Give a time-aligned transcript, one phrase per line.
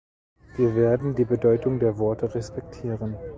[0.57, 3.15] Wir werden die Bedeutung der Worte respektieren.